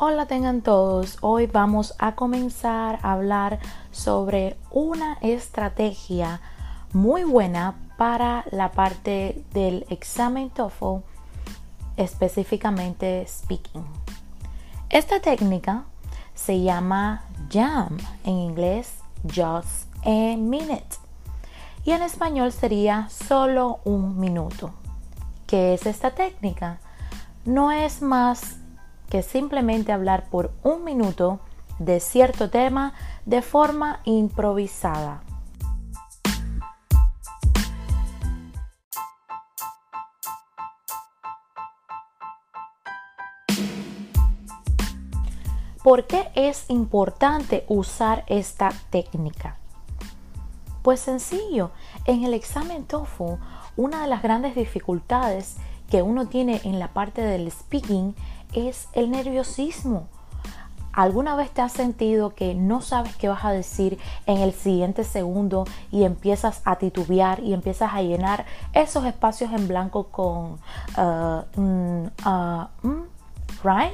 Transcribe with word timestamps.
Hola 0.00 0.26
tengan 0.26 0.62
todos, 0.62 1.18
hoy 1.22 1.48
vamos 1.48 1.96
a 1.98 2.14
comenzar 2.14 3.00
a 3.02 3.14
hablar 3.14 3.58
sobre 3.90 4.56
una 4.70 5.18
estrategia 5.22 6.40
muy 6.92 7.24
buena 7.24 7.74
para 7.96 8.44
la 8.52 8.70
parte 8.70 9.44
del 9.52 9.86
examen 9.90 10.50
TOEFL, 10.50 11.02
específicamente 11.96 13.26
speaking. 13.26 13.84
Esta 14.88 15.18
técnica 15.18 15.82
se 16.32 16.62
llama 16.62 17.24
JAM, 17.50 17.96
en 18.22 18.38
inglés 18.38 18.98
Just 19.24 19.92
a 20.04 20.36
Minute, 20.36 20.94
y 21.84 21.90
en 21.90 22.02
español 22.02 22.52
sería 22.52 23.08
solo 23.08 23.80
un 23.84 24.20
minuto. 24.20 24.70
¿Qué 25.48 25.74
es 25.74 25.86
esta 25.86 26.12
técnica? 26.12 26.78
No 27.44 27.72
es 27.72 28.00
más 28.00 28.58
que 29.08 29.22
simplemente 29.22 29.92
hablar 29.92 30.28
por 30.30 30.52
un 30.62 30.84
minuto 30.84 31.40
de 31.78 32.00
cierto 32.00 32.50
tema 32.50 32.94
de 33.24 33.42
forma 33.42 34.00
improvisada. 34.04 35.22
¿Por 45.82 46.06
qué 46.06 46.28
es 46.34 46.68
importante 46.68 47.64
usar 47.68 48.24
esta 48.26 48.70
técnica? 48.90 49.56
Pues 50.82 51.00
sencillo, 51.00 51.70
en 52.04 52.24
el 52.24 52.34
examen 52.34 52.84
TOEFL, 52.84 53.40
una 53.76 54.02
de 54.02 54.08
las 54.08 54.22
grandes 54.22 54.54
dificultades 54.54 55.56
que 55.88 56.02
uno 56.02 56.26
tiene 56.26 56.60
en 56.64 56.78
la 56.78 56.88
parte 56.88 57.22
del 57.22 57.50
speaking 57.50 58.14
es 58.52 58.88
el 58.92 59.10
nerviosismo. 59.10 60.08
¿Alguna 60.92 61.36
vez 61.36 61.50
te 61.50 61.62
has 61.62 61.72
sentido 61.72 62.34
que 62.34 62.54
no 62.54 62.80
sabes 62.80 63.14
qué 63.14 63.28
vas 63.28 63.44
a 63.44 63.52
decir 63.52 63.98
en 64.26 64.38
el 64.38 64.52
siguiente 64.52 65.04
segundo 65.04 65.64
y 65.92 66.02
empiezas 66.02 66.60
a 66.64 66.76
titubear 66.76 67.38
y 67.40 67.54
empiezas 67.54 67.92
a 67.94 68.02
llenar 68.02 68.46
esos 68.72 69.04
espacios 69.04 69.52
en 69.52 69.68
blanco 69.68 70.08
con 70.08 70.58
uh, 70.96 71.60
mm, 71.60 72.06
uh, 72.26 72.66
mm, 72.82 73.02
right? 73.62 73.92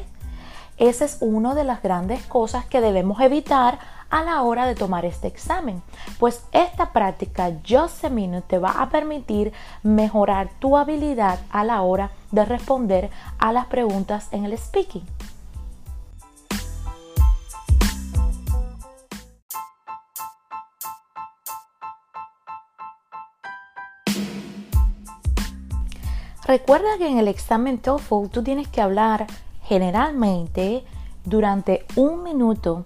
Esa 0.79 1.05
es 1.05 1.19
una 1.21 1.55
de 1.55 1.65
las 1.65 1.83
grandes 1.83 2.25
cosas 2.25 2.65
que 2.65 2.81
debemos 2.81 3.21
evitar 3.21 3.79
a 4.15 4.23
la 4.23 4.43
hora 4.43 4.65
de 4.65 4.77
tomar 4.77 5.05
este 5.05 5.27
examen. 5.27 5.83
Pues 6.21 6.45
esta 6.53 6.93
práctica 6.93 7.51
Just 7.69 8.05
a 8.05 8.43
te 8.43 8.59
va 8.61 8.71
a 8.81 8.89
permitir 8.89 9.53
mejorar 9.83 10.51
tu 10.61 10.77
habilidad 10.77 11.41
a 11.51 11.65
la 11.65 11.83
hora 11.83 12.13
de 12.31 12.45
responder 12.45 13.11
a 13.39 13.53
las 13.53 13.67
preguntas 13.67 14.29
en 14.31 14.45
el 14.45 14.57
speaking. 14.57 15.03
Recuerda 26.45 26.99
que 26.99 27.09
en 27.09 27.19
el 27.19 27.27
examen 27.27 27.79
TOEFL 27.79 28.29
tú 28.31 28.45
tienes 28.45 28.69
que 28.69 28.81
hablar 28.81 29.27
generalmente 29.65 30.85
durante 31.25 31.85
un 31.97 32.23
minuto 32.23 32.85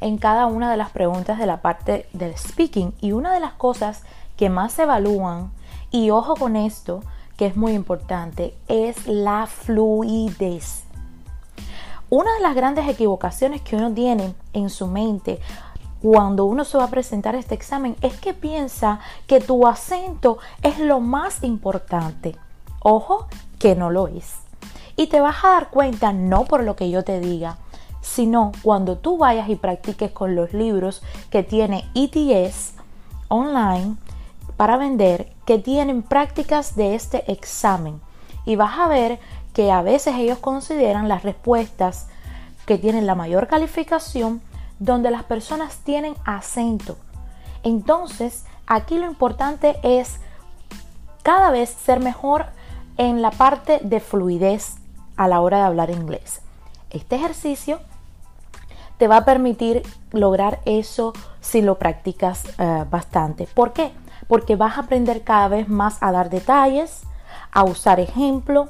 en 0.00 0.18
cada 0.18 0.46
una 0.46 0.70
de 0.70 0.76
las 0.76 0.90
preguntas 0.90 1.38
de 1.38 1.46
la 1.46 1.62
parte 1.62 2.08
del 2.12 2.36
speaking. 2.36 2.92
Y 3.00 3.12
una 3.12 3.32
de 3.32 3.40
las 3.40 3.52
cosas 3.52 4.02
que 4.36 4.50
más 4.50 4.72
se 4.72 4.82
evalúan, 4.82 5.50
y 5.90 6.10
ojo 6.10 6.34
con 6.34 6.56
esto, 6.56 7.02
que 7.36 7.46
es 7.46 7.56
muy 7.56 7.72
importante, 7.72 8.54
es 8.68 9.06
la 9.06 9.46
fluidez. 9.46 10.84
Una 12.10 12.34
de 12.34 12.40
las 12.40 12.54
grandes 12.54 12.88
equivocaciones 12.88 13.60
que 13.60 13.76
uno 13.76 13.92
tiene 13.92 14.34
en 14.52 14.70
su 14.70 14.86
mente 14.86 15.40
cuando 16.02 16.44
uno 16.44 16.64
se 16.64 16.78
va 16.78 16.84
a 16.84 16.90
presentar 16.90 17.34
este 17.34 17.54
examen 17.54 17.96
es 18.00 18.18
que 18.18 18.32
piensa 18.32 19.00
que 19.26 19.40
tu 19.40 19.66
acento 19.66 20.38
es 20.62 20.78
lo 20.78 21.00
más 21.00 21.42
importante. 21.42 22.36
Ojo, 22.80 23.26
que 23.58 23.74
no 23.74 23.90
lo 23.90 24.08
es. 24.08 24.36
Y 24.96 25.08
te 25.08 25.20
vas 25.20 25.44
a 25.44 25.50
dar 25.50 25.70
cuenta 25.70 26.12
no 26.12 26.44
por 26.44 26.62
lo 26.62 26.76
que 26.76 26.90
yo 26.90 27.04
te 27.04 27.20
diga, 27.20 27.58
sino 28.00 28.52
cuando 28.62 28.98
tú 28.98 29.18
vayas 29.18 29.48
y 29.48 29.56
practiques 29.56 30.10
con 30.10 30.34
los 30.34 30.52
libros 30.52 31.02
que 31.30 31.42
tiene 31.42 31.88
ETS 31.94 32.74
online 33.28 33.96
para 34.56 34.76
vender, 34.76 35.32
que 35.44 35.58
tienen 35.58 36.02
prácticas 36.02 36.74
de 36.74 36.94
este 36.94 37.30
examen. 37.30 38.00
Y 38.44 38.56
vas 38.56 38.78
a 38.78 38.88
ver 38.88 39.18
que 39.52 39.70
a 39.70 39.82
veces 39.82 40.14
ellos 40.16 40.38
consideran 40.38 41.08
las 41.08 41.22
respuestas 41.22 42.08
que 42.66 42.78
tienen 42.78 43.06
la 43.06 43.14
mayor 43.14 43.46
calificación 43.46 44.40
donde 44.78 45.10
las 45.10 45.24
personas 45.24 45.78
tienen 45.78 46.14
acento. 46.24 46.96
Entonces, 47.62 48.44
aquí 48.66 48.98
lo 48.98 49.06
importante 49.06 49.76
es 49.82 50.20
cada 51.22 51.50
vez 51.50 51.70
ser 51.70 52.00
mejor 52.00 52.46
en 52.96 53.22
la 53.22 53.30
parte 53.30 53.80
de 53.82 54.00
fluidez 54.00 54.76
a 55.16 55.28
la 55.28 55.40
hora 55.40 55.58
de 55.58 55.64
hablar 55.64 55.90
inglés. 55.90 56.40
Este 56.90 57.16
ejercicio 57.16 57.80
te 58.98 59.08
va 59.08 59.18
a 59.18 59.24
permitir 59.24 59.82
lograr 60.12 60.60
eso 60.64 61.12
si 61.40 61.62
lo 61.62 61.78
practicas 61.78 62.44
eh, 62.58 62.84
bastante. 62.90 63.48
¿Por 63.54 63.72
qué? 63.72 63.92
Porque 64.26 64.56
vas 64.56 64.76
a 64.76 64.82
aprender 64.82 65.22
cada 65.22 65.48
vez 65.48 65.68
más 65.68 65.98
a 66.02 66.12
dar 66.12 66.28
detalles, 66.30 67.02
a 67.52 67.64
usar 67.64 68.00
ejemplo 68.00 68.68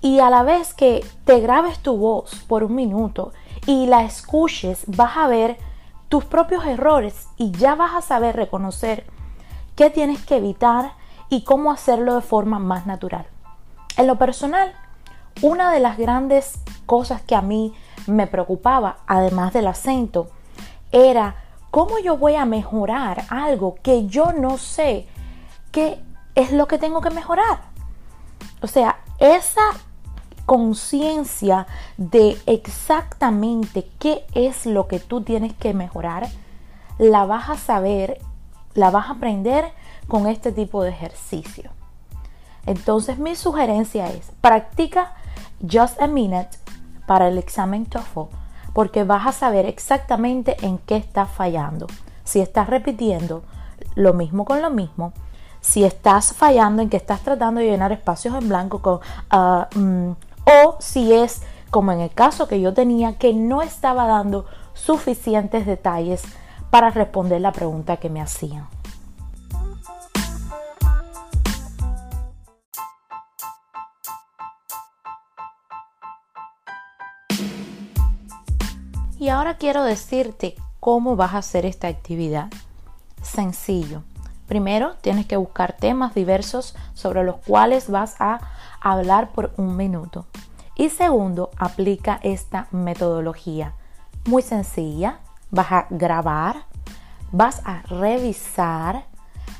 y 0.00 0.20
a 0.20 0.30
la 0.30 0.42
vez 0.42 0.74
que 0.74 1.04
te 1.24 1.40
grabes 1.40 1.78
tu 1.78 1.96
voz 1.96 2.44
por 2.46 2.62
un 2.62 2.74
minuto 2.74 3.32
y 3.66 3.86
la 3.86 4.04
escuches, 4.04 4.84
vas 4.86 5.16
a 5.16 5.26
ver 5.26 5.56
tus 6.08 6.24
propios 6.24 6.66
errores 6.66 7.28
y 7.38 7.52
ya 7.52 7.74
vas 7.74 7.94
a 7.94 8.02
saber 8.02 8.36
reconocer 8.36 9.06
qué 9.76 9.88
tienes 9.88 10.24
que 10.24 10.36
evitar 10.36 10.92
y 11.30 11.44
cómo 11.44 11.72
hacerlo 11.72 12.14
de 12.14 12.20
forma 12.20 12.58
más 12.58 12.86
natural. 12.86 13.26
En 13.96 14.06
lo 14.06 14.16
personal, 14.18 14.74
una 15.40 15.72
de 15.72 15.80
las 15.80 15.96
grandes 15.96 16.58
cosas 16.84 17.22
que 17.22 17.34
a 17.34 17.40
mí 17.40 17.72
me 18.06 18.26
preocupaba, 18.26 18.98
además 19.06 19.52
del 19.52 19.66
acento, 19.66 20.30
era 20.90 21.36
cómo 21.70 21.98
yo 21.98 22.16
voy 22.16 22.34
a 22.34 22.44
mejorar 22.44 23.24
algo 23.28 23.76
que 23.82 24.06
yo 24.06 24.32
no 24.32 24.58
sé 24.58 25.06
qué 25.70 26.02
es 26.34 26.52
lo 26.52 26.68
que 26.68 26.78
tengo 26.78 27.00
que 27.00 27.10
mejorar. 27.10 27.62
O 28.60 28.66
sea, 28.66 28.98
esa 29.18 29.62
conciencia 30.46 31.66
de 31.96 32.36
exactamente 32.46 33.88
qué 33.98 34.24
es 34.34 34.66
lo 34.66 34.88
que 34.88 35.00
tú 35.00 35.22
tienes 35.22 35.54
que 35.54 35.72
mejorar, 35.72 36.28
la 36.98 37.24
vas 37.24 37.48
a 37.48 37.56
saber, 37.56 38.20
la 38.74 38.90
vas 38.90 39.08
a 39.08 39.12
aprender 39.12 39.72
con 40.08 40.26
este 40.26 40.52
tipo 40.52 40.82
de 40.82 40.90
ejercicio. 40.90 41.70
Entonces 42.66 43.18
mi 43.18 43.34
sugerencia 43.34 44.08
es, 44.08 44.30
practica 44.40 45.14
just 45.60 46.00
a 46.00 46.06
minute 46.06 46.50
para 47.06 47.28
el 47.28 47.38
examen 47.38 47.86
TOEFL 47.86 48.42
porque 48.72 49.04
vas 49.04 49.26
a 49.26 49.32
saber 49.32 49.66
exactamente 49.66 50.56
en 50.62 50.78
qué 50.78 50.96
estás 50.96 51.30
fallando. 51.30 51.86
Si 52.24 52.40
estás 52.40 52.68
repitiendo 52.68 53.42
lo 53.94 54.14
mismo 54.14 54.44
con 54.44 54.62
lo 54.62 54.70
mismo, 54.70 55.12
si 55.60 55.84
estás 55.84 56.32
fallando 56.32 56.82
en 56.82 56.88
que 56.88 56.96
estás 56.96 57.20
tratando 57.20 57.60
de 57.60 57.66
llenar 57.66 57.92
espacios 57.92 58.34
en 58.34 58.48
blanco 58.48 58.80
con, 58.80 59.00
ah, 59.30 59.68
mm, 59.74 60.10
o 60.44 60.76
si 60.80 61.12
es 61.12 61.42
como 61.70 61.92
en 61.92 62.00
el 62.00 62.10
caso 62.10 62.48
que 62.48 62.60
yo 62.60 62.74
tenía 62.74 63.16
que 63.18 63.32
no 63.32 63.62
estaba 63.62 64.06
dando 64.06 64.46
suficientes 64.74 65.66
detalles 65.66 66.22
para 66.70 66.90
responder 66.90 67.40
la 67.40 67.52
pregunta 67.52 67.98
que 67.98 68.10
me 68.10 68.20
hacían. 68.20 68.66
Ahora 79.32 79.56
quiero 79.56 79.82
decirte 79.82 80.54
cómo 80.78 81.16
vas 81.16 81.34
a 81.34 81.38
hacer 81.38 81.66
esta 81.66 81.88
actividad. 81.88 82.48
Sencillo. 83.22 84.02
Primero, 84.46 84.94
tienes 85.00 85.26
que 85.26 85.36
buscar 85.36 85.76
temas 85.76 86.14
diversos 86.14 86.76
sobre 86.94 87.24
los 87.24 87.36
cuales 87.36 87.90
vas 87.90 88.16
a 88.20 88.40
hablar 88.80 89.30
por 89.32 89.52
un 89.56 89.76
minuto. 89.76 90.26
Y 90.76 90.90
segundo, 90.90 91.50
aplica 91.56 92.20
esta 92.22 92.66
metodología. 92.70 93.74
Muy 94.26 94.42
sencilla. 94.42 95.20
Vas 95.50 95.72
a 95.72 95.86
grabar, 95.90 96.64
vas 97.30 97.62
a 97.64 97.82
revisar, 97.82 99.04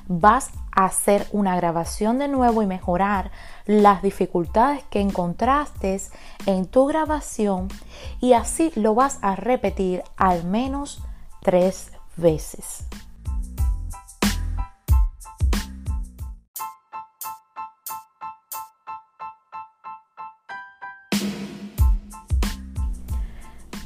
vas 0.09 0.51
a 0.75 0.87
hacer 0.87 1.27
una 1.33 1.57
grabación 1.57 2.19
de 2.19 2.29
nuevo 2.29 2.63
y 2.63 2.67
mejorar 2.67 3.31
las 3.67 4.03
dificultades 4.03 4.83
que 4.91 5.01
encontraste 5.01 6.01
en 6.47 6.67
tu 6.67 6.87
grabación 6.87 7.69
y 8.21 8.33
así 8.33 8.73
lo 8.75 8.95
vas 8.95 9.19
a 9.23 9.37
repetir 9.37 10.03
al 10.17 10.45
menos 10.45 11.03
tres 11.43 11.93
veces. 12.17 12.87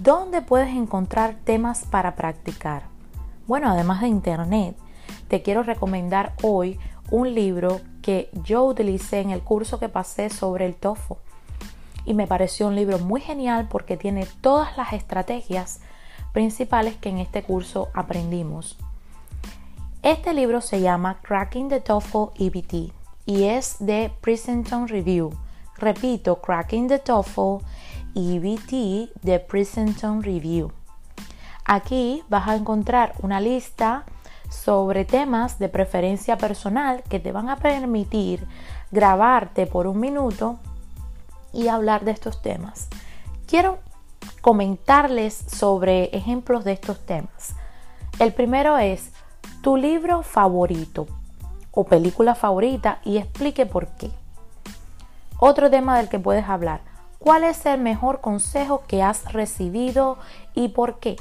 ¿Dónde 0.06 0.40
puedes 0.40 0.68
encontrar 0.68 1.34
temas 1.42 1.84
para 1.84 2.14
practicar? 2.14 2.84
Bueno, 3.48 3.68
además 3.68 4.02
de 4.02 4.06
internet, 4.06 4.76
te 5.28 5.42
quiero 5.42 5.62
recomendar 5.62 6.34
hoy 6.42 6.78
un 7.10 7.34
libro 7.34 7.80
que 8.02 8.30
yo 8.44 8.64
utilicé 8.64 9.20
en 9.20 9.30
el 9.30 9.40
curso 9.40 9.78
que 9.78 9.88
pasé 9.88 10.30
sobre 10.30 10.66
el 10.66 10.74
TOEFL. 10.76 11.14
Y 12.04 12.14
me 12.14 12.26
pareció 12.26 12.68
un 12.68 12.76
libro 12.76 12.98
muy 12.98 13.20
genial 13.20 13.66
porque 13.68 13.96
tiene 13.96 14.26
todas 14.40 14.76
las 14.76 14.92
estrategias 14.92 15.80
principales 16.32 16.96
que 16.96 17.08
en 17.08 17.18
este 17.18 17.42
curso 17.42 17.88
aprendimos. 17.94 18.76
Este 20.02 20.32
libro 20.34 20.60
se 20.60 20.80
llama 20.80 21.18
Cracking 21.22 21.68
the 21.68 21.80
TOEFL 21.80 22.30
EBT 22.38 22.92
y 23.26 23.44
es 23.44 23.76
de 23.80 24.12
Princeton 24.20 24.86
Review. 24.86 25.32
Repito, 25.76 26.40
Cracking 26.40 26.86
the 26.86 27.00
TOEFL 27.00 27.64
EBT 28.14 29.10
de 29.22 29.40
Princeton 29.40 30.22
Review. 30.22 30.70
Aquí 31.64 32.22
vas 32.28 32.46
a 32.46 32.54
encontrar 32.54 33.14
una 33.20 33.40
lista 33.40 34.04
sobre 34.48 35.04
temas 35.04 35.58
de 35.58 35.68
preferencia 35.68 36.38
personal 36.38 37.02
que 37.08 37.20
te 37.20 37.32
van 37.32 37.48
a 37.48 37.56
permitir 37.56 38.46
grabarte 38.90 39.66
por 39.66 39.86
un 39.86 40.00
minuto 40.00 40.58
y 41.52 41.68
hablar 41.68 42.04
de 42.04 42.12
estos 42.12 42.42
temas. 42.42 42.88
Quiero 43.46 43.78
comentarles 44.40 45.34
sobre 45.34 46.04
ejemplos 46.16 46.64
de 46.64 46.72
estos 46.72 47.04
temas. 47.04 47.54
El 48.18 48.32
primero 48.32 48.78
es 48.78 49.12
tu 49.62 49.76
libro 49.76 50.22
favorito 50.22 51.06
o 51.70 51.84
película 51.84 52.34
favorita 52.34 53.00
y 53.04 53.18
explique 53.18 53.66
por 53.66 53.88
qué. 53.88 54.10
Otro 55.38 55.70
tema 55.70 55.98
del 55.98 56.08
que 56.08 56.18
puedes 56.18 56.48
hablar. 56.48 56.80
¿Cuál 57.18 57.44
es 57.44 57.66
el 57.66 57.80
mejor 57.80 58.20
consejo 58.20 58.84
que 58.86 59.02
has 59.02 59.32
recibido 59.32 60.18
y 60.54 60.68
por 60.68 60.98
qué? 60.98 61.16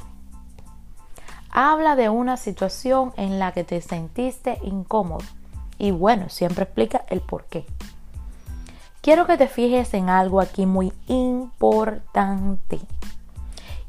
Habla 1.58 1.96
de 1.96 2.10
una 2.10 2.36
situación 2.36 3.14
en 3.16 3.38
la 3.38 3.52
que 3.52 3.64
te 3.64 3.80
sentiste 3.80 4.58
incómodo 4.62 5.24
y 5.78 5.90
bueno, 5.90 6.28
siempre 6.28 6.64
explica 6.64 7.06
el 7.08 7.22
por 7.22 7.44
qué. 7.44 7.64
Quiero 9.00 9.26
que 9.26 9.38
te 9.38 9.48
fijes 9.48 9.94
en 9.94 10.10
algo 10.10 10.42
aquí 10.42 10.66
muy 10.66 10.92
importante 11.06 12.78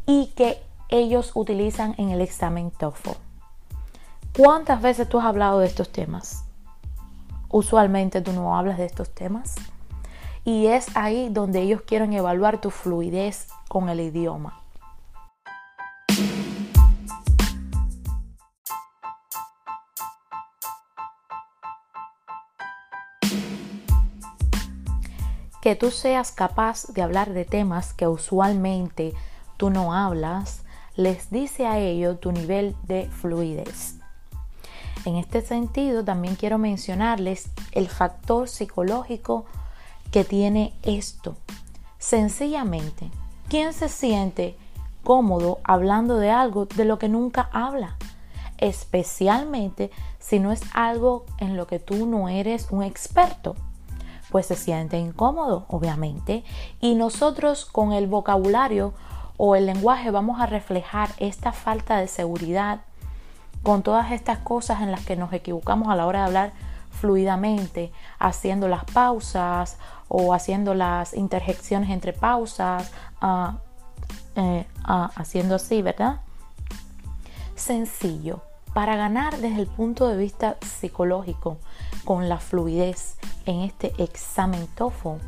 y 0.05 0.27
que 0.27 0.63
ellos 0.87 1.33
utilizan 1.35 1.93
en 1.97 2.11
el 2.11 2.21
examen 2.21 2.71
TOEFL. 2.71 3.09
¿Cuántas 4.37 4.81
veces 4.81 5.09
tú 5.09 5.19
has 5.19 5.25
hablado 5.25 5.59
de 5.59 5.67
estos 5.67 5.91
temas? 5.91 6.45
Usualmente 7.49 8.21
tú 8.21 8.31
no 8.31 8.57
hablas 8.57 8.77
de 8.77 8.85
estos 8.85 9.09
temas. 9.09 9.55
Y 10.45 10.67
es 10.67 10.95
ahí 10.95 11.27
donde 11.27 11.63
ellos 11.63 11.81
quieren 11.81 12.13
evaluar 12.13 12.61
tu 12.61 12.69
fluidez 12.71 13.49
con 13.67 13.89
el 13.89 13.99
idioma. 13.99 14.61
Que 25.67 25.75
tú 25.75 25.91
seas 25.91 26.31
capaz 26.31 26.87
de 26.93 27.01
hablar 27.01 27.33
de 27.33 27.43
temas 27.43 27.93
que 27.93 28.07
usualmente 28.07 29.13
tú 29.57 29.69
no 29.69 29.93
hablas, 29.93 30.61
les 30.95 31.29
dice 31.29 31.67
a 31.67 31.77
ellos 31.77 32.21
tu 32.21 32.31
nivel 32.31 32.73
de 32.83 33.09
fluidez. 33.09 33.95
En 35.03 35.17
este 35.17 35.41
sentido, 35.41 36.05
también 36.05 36.35
quiero 36.35 36.57
mencionarles 36.57 37.49
el 37.73 37.89
factor 37.89 38.47
psicológico 38.47 39.43
que 40.09 40.23
tiene 40.23 40.73
esto. 40.83 41.35
Sencillamente, 41.99 43.11
¿quién 43.49 43.73
se 43.73 43.89
siente 43.89 44.55
cómodo 45.03 45.59
hablando 45.65 46.15
de 46.15 46.31
algo 46.31 46.65
de 46.65 46.85
lo 46.85 46.97
que 46.97 47.09
nunca 47.09 47.49
habla? 47.51 47.97
Especialmente 48.57 49.91
si 50.17 50.39
no 50.39 50.53
es 50.53 50.61
algo 50.73 51.25
en 51.39 51.57
lo 51.57 51.67
que 51.67 51.79
tú 51.79 52.07
no 52.07 52.29
eres 52.29 52.67
un 52.71 52.83
experto 52.83 53.57
pues 54.31 54.45
se 54.45 54.55
siente 54.55 54.97
incómodo, 54.97 55.65
obviamente. 55.69 56.43
Y 56.79 56.95
nosotros 56.95 57.65
con 57.65 57.93
el 57.93 58.07
vocabulario 58.07 58.93
o 59.37 59.55
el 59.55 59.67
lenguaje 59.67 60.11
vamos 60.11 60.41
a 60.41 60.45
reflejar 60.45 61.09
esta 61.17 61.51
falta 61.51 61.97
de 61.97 62.07
seguridad 62.07 62.81
con 63.63 63.83
todas 63.83 64.11
estas 64.11 64.39
cosas 64.39 64.81
en 64.81 64.91
las 64.91 65.05
que 65.05 65.15
nos 65.15 65.33
equivocamos 65.33 65.89
a 65.89 65.95
la 65.95 66.05
hora 66.05 66.19
de 66.19 66.25
hablar 66.25 66.53
fluidamente, 66.91 67.91
haciendo 68.19 68.67
las 68.67 68.83
pausas 68.85 69.77
o 70.07 70.33
haciendo 70.33 70.73
las 70.73 71.13
interjecciones 71.13 71.89
entre 71.89 72.13
pausas, 72.13 72.91
ah, 73.21 73.57
eh, 74.35 74.65
ah, 74.83 75.11
haciendo 75.15 75.55
así, 75.55 75.81
¿verdad? 75.81 76.21
Sencillo, 77.55 78.41
para 78.73 78.95
ganar 78.95 79.37
desde 79.37 79.61
el 79.61 79.67
punto 79.67 80.07
de 80.07 80.17
vista 80.17 80.57
psicológico, 80.61 81.57
con 82.05 82.29
la 82.29 82.37
fluidez 82.37 83.17
en 83.47 83.61
este 83.61 83.93
examen 83.97 84.67
TOEFL, 84.75 85.21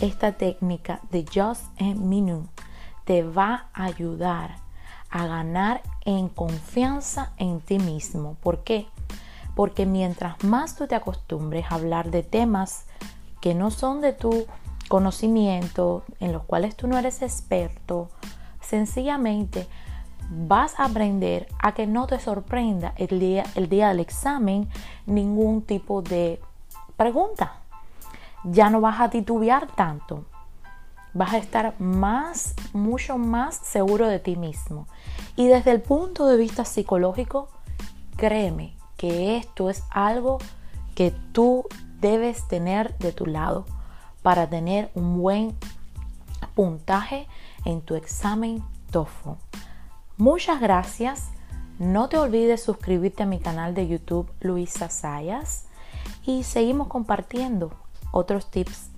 esta 0.00 0.32
técnica 0.32 1.00
de 1.10 1.24
Just 1.24 1.64
a 1.80 1.94
Minute 1.94 2.48
te 3.04 3.22
va 3.22 3.68
a 3.74 3.84
ayudar 3.84 4.56
a 5.10 5.26
ganar 5.26 5.82
en 6.04 6.28
confianza 6.28 7.32
en 7.36 7.60
ti 7.60 7.78
mismo. 7.78 8.36
¿Por 8.42 8.64
qué? 8.64 8.86
Porque 9.54 9.84
mientras 9.84 10.42
más 10.42 10.74
tú 10.74 10.86
te 10.86 10.94
acostumbres 10.94 11.66
a 11.68 11.74
hablar 11.74 12.10
de 12.10 12.22
temas 12.22 12.86
que 13.42 13.54
no 13.54 13.70
son 13.70 14.00
de 14.00 14.14
tu 14.14 14.46
conocimiento, 14.88 16.02
en 16.18 16.32
los 16.32 16.44
cuales 16.44 16.76
tú 16.76 16.86
no 16.86 16.96
eres 16.96 17.20
experto, 17.20 18.08
sencillamente 18.62 19.66
vas 20.30 20.78
a 20.78 20.84
aprender 20.84 21.48
a 21.58 21.72
que 21.72 21.86
no 21.86 22.06
te 22.06 22.20
sorprenda 22.20 22.94
el 22.96 23.20
día, 23.20 23.44
el 23.54 23.68
día 23.68 23.88
del 23.88 24.00
examen 24.00 24.68
ningún 25.06 25.62
tipo 25.62 26.02
de 26.02 26.40
pregunta. 27.00 27.62
Ya 28.44 28.68
no 28.68 28.82
vas 28.82 29.00
a 29.00 29.08
titubear 29.08 29.66
tanto. 29.68 30.26
Vas 31.14 31.32
a 31.32 31.38
estar 31.38 31.80
más, 31.80 32.54
mucho 32.74 33.16
más 33.16 33.56
seguro 33.56 34.06
de 34.06 34.18
ti 34.18 34.36
mismo. 34.36 34.86
Y 35.34 35.46
desde 35.46 35.70
el 35.70 35.80
punto 35.80 36.26
de 36.26 36.36
vista 36.36 36.66
psicológico, 36.66 37.48
créeme 38.18 38.76
que 38.98 39.38
esto 39.38 39.70
es 39.70 39.82
algo 39.88 40.36
que 40.94 41.10
tú 41.32 41.64
debes 42.00 42.46
tener 42.48 42.98
de 42.98 43.12
tu 43.12 43.24
lado 43.24 43.64
para 44.20 44.50
tener 44.50 44.90
un 44.94 45.22
buen 45.22 45.56
puntaje 46.54 47.26
en 47.64 47.80
tu 47.80 47.94
examen 47.94 48.62
TOEFL. 48.90 49.30
Muchas 50.18 50.60
gracias. 50.60 51.30
No 51.78 52.10
te 52.10 52.18
olvides 52.18 52.62
suscribirte 52.62 53.22
a 53.22 53.26
mi 53.26 53.38
canal 53.38 53.72
de 53.72 53.88
YouTube 53.88 54.30
Luisa 54.42 54.90
Sayas 54.90 55.69
y 56.24 56.44
seguimos 56.44 56.88
compartiendo 56.88 57.72
otros 58.12 58.50
tips 58.50 58.89